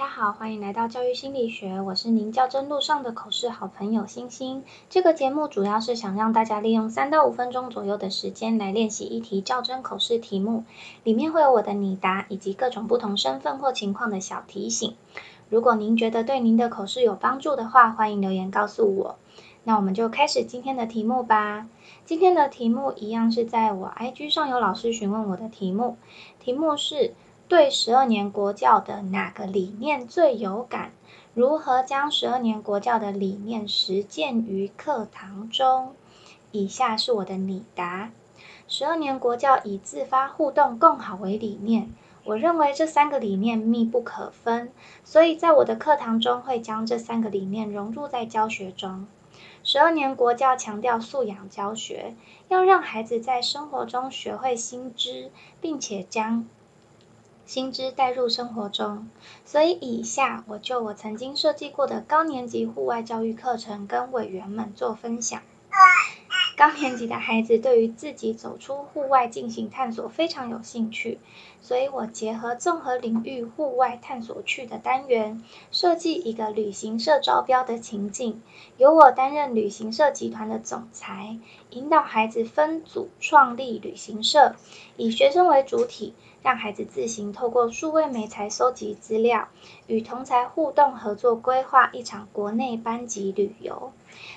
[0.00, 4.64] 大家好，欢迎来到教育心理学，我是您较真路上的口试好朋友星星。
[4.88, 10.64] 这个节目主要是想让大家利用三到五分钟左右的时间来练习一题较真口试题目，
[11.04, 14.96] 里面会有我的拟答以及各种不同身份或情况的小提醒。
[15.50, 19.16] 如果您觉得对您的口试有帮助的话，欢迎留言告诉我。
[19.64, 21.68] 那我们就开始今天的题目吧。
[22.06, 25.98] 今天的题目一样是在我 IG 上有老师询问我的题目，
[26.38, 27.12] 题目是。
[27.50, 30.92] 对十二年国教的哪个理念最有感？
[31.34, 35.96] 如何将十二年国教的理念实践于课堂中？
[36.52, 38.12] 以下是我的拟答：
[38.68, 41.92] 十二年国教以自发互动更好为理念，
[42.22, 44.70] 我认为这三个理念密不可分，
[45.02, 49.08] 所以在我的课堂中会将这三个理念融入在教学中。
[49.64, 52.14] 十二年国教强调素养教学，
[52.46, 56.46] 要让孩子在生活中学会新知，并且将。
[57.50, 59.08] 新知带入生活中，
[59.44, 65.42] 所以以下我就我曾经设计过的高年级户外教育课程跟委员们做分享。
[66.60, 71.18] 高年级的孩子对于自己走出户外进行探索非常有兴趣，
[71.62, 78.42] 所以我结合综合领域户外探索去的单元，设计一个旅行社招标的情境，
[78.76, 81.38] 由我担任旅行社集团的总裁，
[81.70, 84.54] 引导孩子分组创立旅行社，
[84.98, 86.12] 以学生为主体。
[86.42, 89.48] 让孩子自行透过数位媒材搜集资料，
[89.86, 93.92] 与同才互动合作，规划一场国内班级旅游。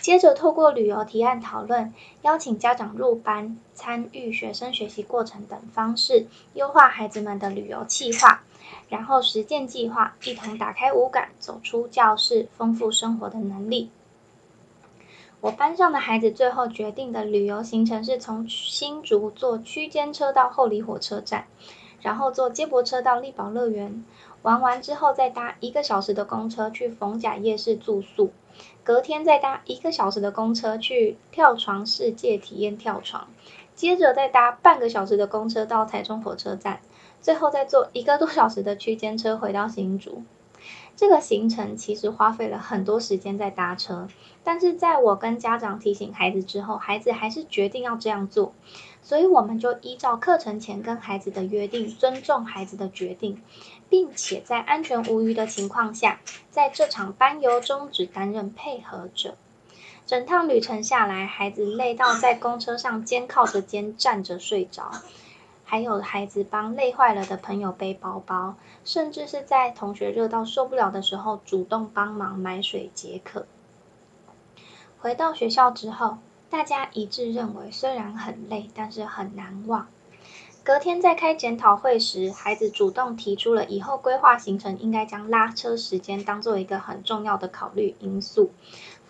[0.00, 8.42] 接着透过旅游提案讨论，邀请家长入班参与学生学习过程等方式，优化孩子们的旅游计划。
[8.88, 13.90] 然后实践计划，一同打开五感，走出教室，丰富生活的能力。
[15.40, 21.46] 我班上的孩子最后决定的旅游行程是从新竹坐区间车到后里火车站。
[22.02, 24.04] 然后坐接驳车到力宝乐园
[24.46, 28.30] 玩完之后，再搭一个小时的公车去逢甲夜市住宿，
[28.84, 33.26] 隔天再搭一个小时的公车去跳床世界体验跳床，
[33.74, 36.78] 接着再搭半个小时的公车到台中火车站，
[37.20, 40.22] 最后再坐一个多小时的区间车回到新竹。
[40.96, 44.08] 这个行程其实花费了很多时间在搭车，
[44.42, 48.54] 但是在我跟家长提醒孩子之后，孩子还是决定要这样做。
[49.02, 53.40] 所以我们就依照课程前跟孩子的约定，尊重孩子的决定，
[53.88, 59.36] 并且在安全无虞的情况下，在这场班游中只担任配合者。
[60.06, 64.90] 整趟旅程下来，孩子累到在公车上肩靠着肩站着睡着，
[65.66, 68.54] 还有孩子帮累坏了的朋友背包包，
[68.86, 73.44] 甚至是在同学热到受不了的时候，主动帮忙买水解渴。
[74.98, 76.16] 回到学校之后。
[76.48, 79.88] 大家一致认为，虽然很累，但是很难忘。
[80.62, 88.52] 隔天在开检讨会时，孩子主动提出了以后规划行程应该将拉车时间当做一个很重要的考虑因素，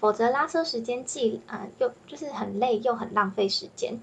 [0.00, 4.00] 否则拉车时间既呃又就是很累又很浪费时间。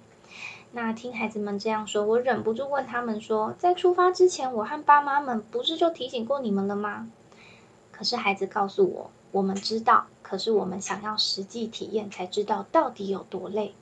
[0.75, 7.09] 那听孩子们这样说，我忍不住问他们说，在出发之前，我和爸妈们不是就提醒过你们了吗？
[7.91, 10.07] 可是孩子告诉我，我们知道。
[10.23, 13.75] 可是我们想要实际体验，才知道到底有多累。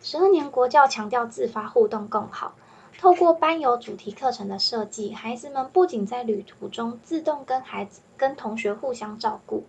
[0.00, 2.54] 十二年国教强调自发互动更好，
[2.96, 9.64] 透过班游主题课程的设计，孩子们不仅在旅途中自动跟孩子、跟同学互相照顾，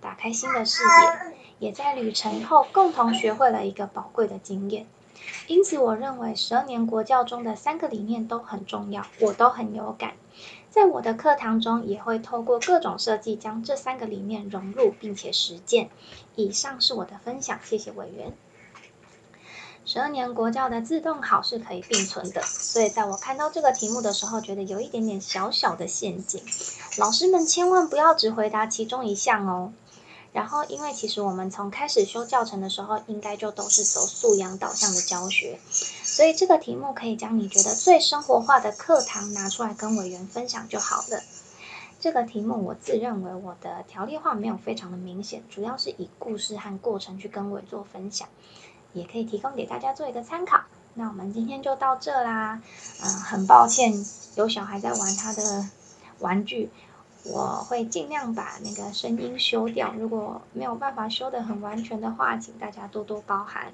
[0.00, 4.86] 打开新的视野，也在旅程后共同学会了一个宝贵的经验。
[5.46, 10.14] 因此，我认为十二年国教中的三个理念都很重要，我都很有感。
[10.70, 15.90] 在我的课堂中，也会透过各种设计，将这三个理念融入并且实践。
[16.34, 18.32] 以上是我的分享，谢谢委员。
[19.84, 26.40] 十二年国教的自动好是可以并存的，所以在我看到这个题目的时候，觉得有一点点小小的陷阱。
[26.98, 29.72] 老师们千万不要只回答其中一项哦。
[30.32, 41.22] 然后，因为其实我们从开始修教程的时候，应该就都是走素养导向的教学，所以这个题目可以将你觉得最生活化的课堂拿出来跟委员分享就好了。
[42.00, 48.26] 这个题目我自认为我的条例化没有非常的明显，主要是以故事和过程去跟委做分享，
[48.94, 50.62] 也可以提供给大家做一个参考。
[50.94, 52.60] 那我们今天就到这啦，
[53.02, 53.92] 嗯，很抱歉
[54.36, 55.68] 有小孩在玩他的
[56.20, 56.70] 玩具。
[57.24, 63.72] 我会尽量把那个声音修掉，如果没有办法修得很完全的话，请大家多多包涵。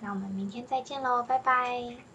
[0.00, 2.09] 那我们明天再见喽，拜拜。